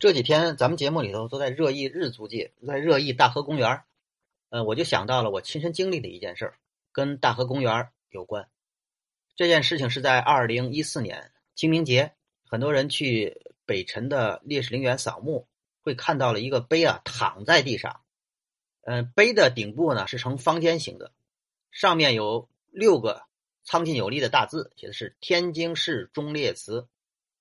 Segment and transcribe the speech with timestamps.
[0.00, 3.82] 这几天咱们节目里头都在热议日租界，在热议大河公园
[4.48, 6.54] 呃，我就想到了我亲身经历的一件事儿，
[6.90, 8.48] 跟大河公园有关。
[9.36, 12.14] 这件事情是在二零一四年清明节，
[12.46, 15.46] 很多人去北辰的烈士陵园扫墓，
[15.82, 18.00] 会看到了一个碑啊，躺在地上。
[18.80, 21.12] 嗯，碑的顶部呢是呈方尖形的，
[21.70, 23.24] 上面有六个
[23.64, 26.88] 苍劲有力的大字，写的是“天津市忠烈祠”，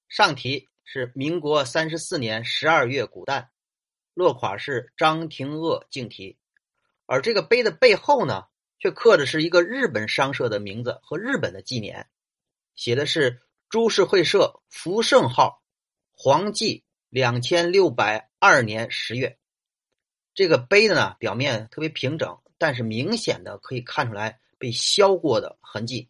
[0.10, 0.68] 上题。
[0.92, 3.52] 是民国三十四年十二月古诞，
[4.16, 6.39] 落款是张廷鄂敬题，
[7.06, 8.46] 而这个碑的背后呢，
[8.80, 12.10] 却刻的是一个日本商社的名字和日本的纪年，
[12.75, 13.39] 写的是
[13.70, 15.61] 株式会社福盛号，
[16.11, 19.38] 黄记两千六百二年十月。
[20.33, 26.10] 这个碑的呢，表面特别平整，但是明显的可以看出来被削过的痕迹。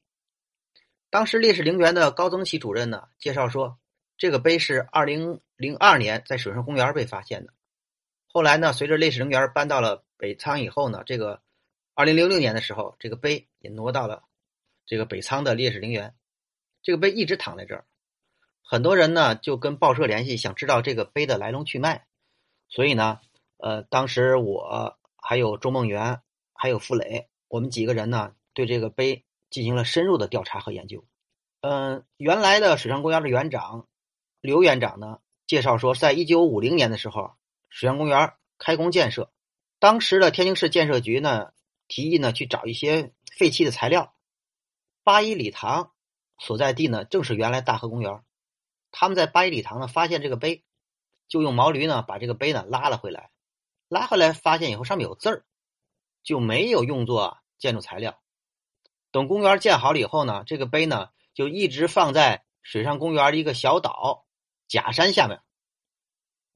[1.10, 3.78] 当时烈士陵园的高增喜主任呢介绍说。
[4.20, 7.54] 这个碑是二零零二年在水上公园被发现的，
[8.28, 11.42] 后来呢，随着烈士陵园搬到了北仓以后呢，这个
[11.96, 14.24] 二零零六年的时候，这个碑也挪到了
[14.86, 16.14] 这个北仓的烈士陵园。
[16.84, 17.86] 这个碑一直躺在这儿，
[18.62, 22.06] 很多人呢就跟报社联系，想知道这个碑的来龙去脉。
[22.68, 23.22] 所以呢，
[23.56, 26.22] 呃，当时我还有周梦圆，
[26.54, 31.06] 还有傅磊，我们几个人呢，对这个碑进行了深入的调查和研究。
[31.62, 33.88] 嗯，原来的水上公园的园长。
[34.42, 37.34] 刘园长呢介绍说，在一九五零年的时候，
[37.70, 39.32] 水上公园开工建设，
[39.80, 41.52] 当时的天津市建设局呢
[41.88, 44.16] 提议呢去找一些废弃的材料，
[45.04, 45.92] 八一礼堂
[46.38, 48.24] 所在地呢正是原来大河公园，
[48.92, 50.64] 他们在八一礼堂呢发现这个碑，
[51.28, 53.32] 就用毛驴呢把这个碑呢拉了回来，
[53.90, 55.46] 拉回来发现以后上面有字儿，
[56.24, 58.22] 就没有用作建筑材料。
[59.12, 64.28] 等公园建好了以后呢，这个碑呢就一直放在水上公园的一个小岛。
[64.70, 65.42] 假山下面，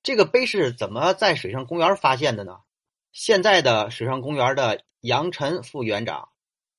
[0.04, 2.60] 这个碑是怎么在水上公园发现的呢？
[3.12, 6.30] 现在的水上公园的杨晨副园长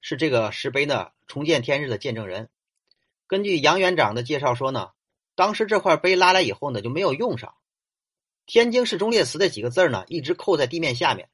[0.00, 2.50] 是这个石碑的重见天日的见证人。
[3.26, 4.90] 根据杨园长的介绍说呢，
[5.34, 7.56] 当时这块碑拉来以后呢就没有用上，
[8.46, 11.28] 天津市忠烈祠的几个字呢一直扣在地面下面，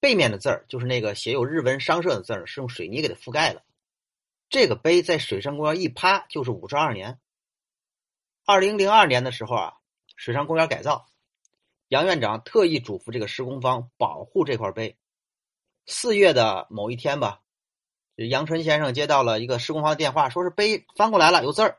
[0.00, 3.62] 背面的字儿就是那个写有日文商社的字儿，是用水泥给它覆盖了。
[4.50, 7.18] 这个碑在水上公园一趴就是五十二年。
[8.46, 9.74] 二零零二年的时候啊，
[10.16, 11.06] 水上公园改造，
[11.88, 14.98] 杨院长特意嘱咐这个施工方保护这块碑。
[15.86, 17.40] 四月的某一天吧，
[18.18, 21.78] 这杨春先生接到了一个施工方的电话，说是碑翻过来了，有字儿。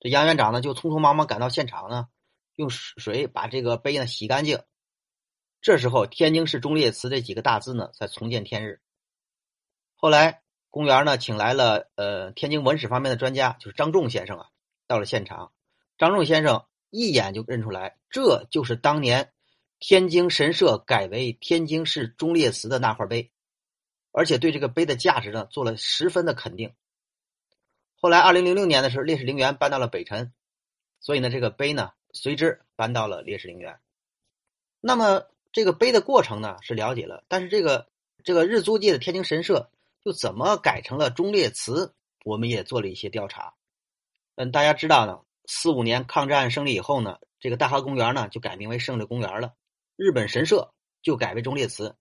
[0.00, 2.08] 这杨院长呢就匆匆忙忙赶到现场呢，
[2.56, 4.60] 用水把这个碑呢洗干净。
[5.60, 8.80] 这时候，天津市忠烈祠这几个大字呢才重见天日。
[9.94, 14.48] 后来，公园呢请来了呃天津文史方面的专家，就是张仲先生啊，
[14.88, 15.52] 到了现场。
[16.02, 19.32] 张仲先生一眼就认出来，这就是当年
[19.78, 23.30] 天津神社改为天津市忠烈祠的那块碑，
[24.10, 26.74] 而且对这个碑的价值呢做了十分的肯定。
[27.94, 30.32] 后来，二零零六年的时候，烈士陵园搬到了北辰，
[30.98, 33.78] 所以呢，这个碑呢随之搬到了烈士陵园。
[34.80, 37.86] 那么，这个碑的过程呢是了解了，但是这个
[38.24, 39.70] 这个日租界的天津神社
[40.02, 41.94] 又怎么改成了忠烈祠？
[42.24, 43.54] 我们也做了一些调查。
[44.34, 45.20] 嗯，大家知道呢。
[45.46, 49.54] 四五年抗战胜利以后呢，这个大河公园呢就改名为胜利公园了。
[49.96, 50.72] 日本神社
[51.02, 51.96] 就改为忠烈祠。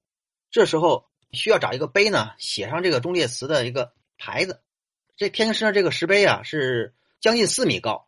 [0.51, 4.61] 这时候需要找一个碑呢，写上这个忠烈祠的一个牌子。
[5.17, 8.07] 这天津市这个石碑啊是将近四米高，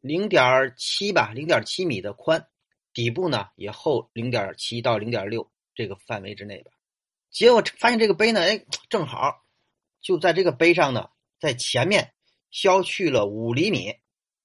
[0.00, 2.46] 零点七吧，零点七米的宽，
[2.92, 6.72] 底部呢也厚零点七到零点六这个范围之内吧。
[7.30, 9.44] 结果发现这个碑呢，哎，正好
[10.00, 11.10] 就在这个碑上呢，
[11.40, 12.12] 在前面
[12.50, 13.94] 削去了五厘米。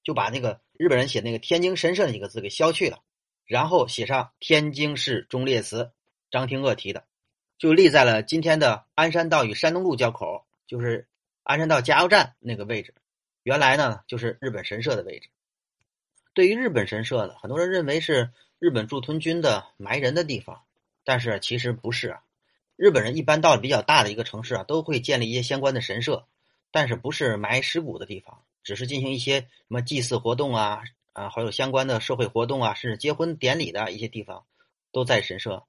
[0.03, 2.99] 就把那个日本人写那个天津神社那几个字给消去了，
[3.45, 5.91] 然后写上天津市忠烈祠，
[6.29, 7.05] 张廷鄂题的，
[7.57, 11.07] 就立在了今天的鞍山道与山东路交口，就是
[11.43, 12.93] 鞍山道加油站那个位置。
[13.43, 15.29] 原来呢，就是日本神社的位置。
[16.33, 20.61] 对于日本神社呢，很多人认为是日本驻屯军的埋人的地方，
[21.03, 22.21] 但是其实不是啊。
[22.75, 26.25] 日本人一般到了比较大的一个城市啊，都会建立一些相关的神社，
[26.71, 28.43] 但是不是埋尸骨的地方。
[28.63, 30.81] 只是进行一些什么祭祀活动啊
[31.13, 34.45] 啊，还有相关的社会活动啊，甚至结婚典礼的一些地方，
[34.91, 35.65] 都在神社。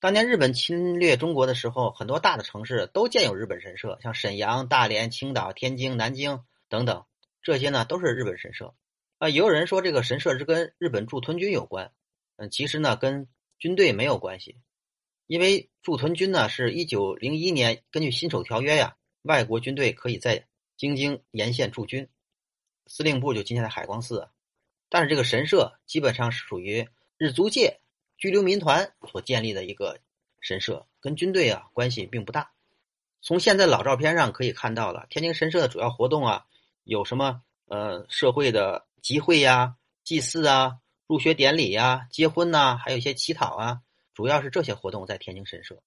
[0.00, 7.04] 当年日本侵略中国的时候，很多大的城市都建有日本神社，像沈阳、大连、青岛、天津、南京等等，
[7.40, 8.74] 这些呢都是日本神社。
[9.16, 11.92] 啊，也有人说这个神社是跟日本驻屯军有关，
[12.36, 13.28] 嗯，其实呢跟
[13.58, 14.58] 军队没有关系，
[15.26, 20.46] 因为驻屯军呢是一九零一年根据辛丑条约呀，外国军队可以在
[20.76, 22.10] 京津沿线驻军。
[22.86, 24.28] 司令部就今天的海光寺，
[24.88, 27.80] 但是这个神社基本上是属于日租界
[28.16, 29.98] 居留民团所建立的一个
[30.40, 32.50] 神社，跟军队啊关系并不大。
[33.22, 36.44] 从现在老照片上可以看到了，天津神社的主要活动啊，
[36.84, 43.80] 有什么呃社会的集会呀、祭祀啊、入学典礼呀、结婚呐，还有一些乞讨啊，
[44.12, 45.82] 主要是这些活动在天津神社。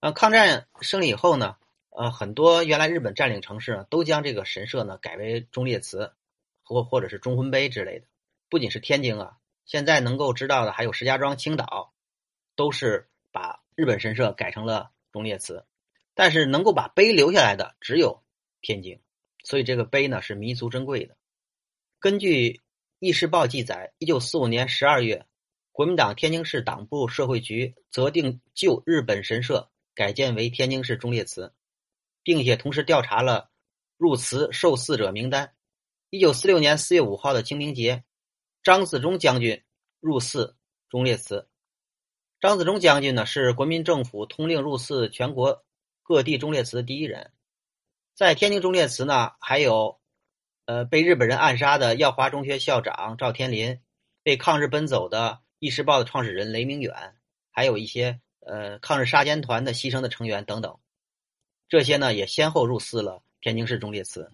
[0.00, 1.56] 呃，抗战胜利以后呢，
[1.90, 6.12] 呃，很多原来日本占领城市呢都将这个神社呢改为忠烈祠，
[6.62, 8.06] 或或者是忠魂碑之类的。
[8.48, 11.92] 不仅是天津啊，现在能够知道的还有石家庄、青岛，
[12.56, 15.64] 都是把日本神社改成了忠烈祠。
[16.14, 18.22] 但是能够把碑留下来的只有
[18.60, 19.00] 天津，
[19.44, 21.16] 所以这个碑呢是弥足珍贵的。
[21.98, 22.52] 根据
[22.98, 25.24] 《议事报》记载，一九四五年十二月，
[25.72, 31.54] 国民党天津市党部社会局责定旧日本神社改建为天津市忠烈祠，
[32.22, 33.48] 并且同时调查了
[33.96, 35.54] 入祠受祀者名单。
[36.14, 38.04] 一九四六年四月五号的清明节，
[38.62, 39.62] 张自忠将军
[39.98, 40.54] 入祀
[40.90, 41.48] 忠烈祠。
[42.38, 45.64] 张自忠将军呢是国民政府通令入祀全国。
[46.02, 47.32] 各地忠烈祠的第一人，
[48.14, 50.02] 在天津忠烈祠呢，还有，
[50.66, 53.80] 呃，被日本人暗杀的耀华中学校长赵天林，
[54.22, 55.30] 被抗日奔走的
[55.60, 57.16] 《议事报》的创始人雷明远，
[57.50, 60.78] 还有一些呃抗日杀奸团的牺牲的成员等等，
[61.70, 64.30] 这些呢也先后入祀了天津市忠烈祠。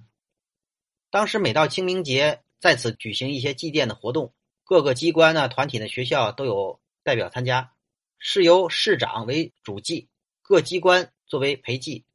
[1.10, 4.32] 当时每到清明节，在此举行一些祭奠的活动，
[4.64, 7.72] 各个机关呢、团体的学校都有代表参加，
[8.19, 10.08] 是由市长为主祭，
[10.43, 11.12] 各机关。
[11.26, 12.06] 作为陪祭，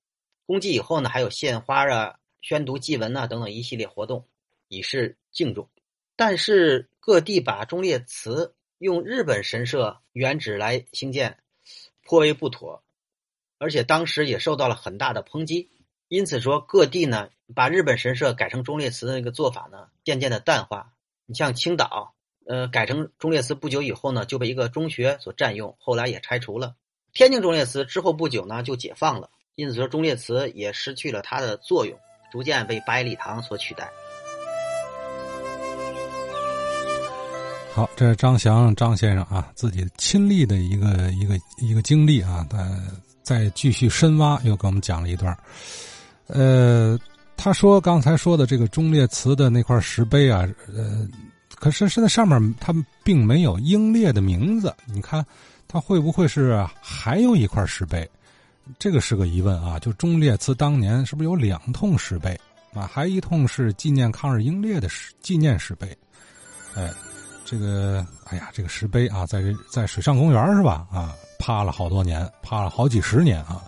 [0.47, 4.27] 公祭以后呢，还有献花啊、宣读祭文啊等等一系列活动，
[4.69, 5.69] 以示敬重。
[6.15, 11.37] 但是各地把忠烈祠用日本神社原址来兴建，
[12.01, 12.83] 颇为不妥，
[13.59, 15.69] 而且当时也受到了很大的抨击。
[16.13, 20.93] 因此说，各地呢把日本神社改成忠烈祠的那个做法呢，渐渐的淡化。
[21.25, 22.13] 你像青岛，
[22.45, 26.75] 呃，改成忠烈祠不久以后呢，就被一个中学所占用，后来也拆除了。
[27.13, 31.97] 天津忠烈祠之后不久呢就解放了，因此说忠烈祠也失去了它的作用，
[32.31, 33.89] 逐渐被八一礼堂所取代。
[37.73, 42.69] 好，这是张翔张先生啊自己亲历的一个一个一个经历啊，他
[43.23, 45.35] 再继续深挖，又给我们讲了一段。
[46.27, 46.97] 呃，
[47.37, 51.07] 他说刚才说的这个忠烈祠的那块石碑啊，呃，
[51.55, 52.73] 可是是在上面它
[53.03, 55.25] 并没有英烈的名字，你看。
[55.65, 58.07] 他会不会是还有一块石碑？
[58.77, 59.79] 这个是个疑问啊！
[59.79, 62.39] 就忠烈祠当年是不是有两通石碑
[62.75, 62.85] 啊？
[62.85, 65.87] 还一通是纪念抗日英烈的石纪念石碑。
[66.75, 66.91] 哎，
[67.43, 70.85] 这个哎呀，这个石碑啊，在在水上公园是吧？
[70.91, 73.63] 啊，趴了好多年，趴了好几十年啊。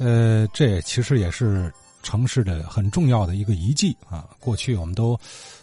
[0.00, 1.70] 呃，这其实也是
[2.02, 4.26] 城市的很重要的一个遗迹啊。
[4.40, 5.16] 过去我们都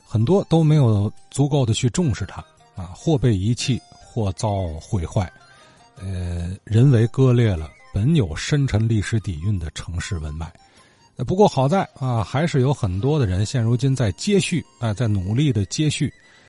[0.06, 2.40] 很多都没有足够的去重视它
[2.76, 5.28] 啊，或被遗弃，或遭毁坏。
[6.00, 10.54] 呃，人为割裂了本有深沉历史底蕴的城市文脉。
[11.26, 16.14] 不过好在啊，还是有很多的人现如今在接续啊，在努力的接续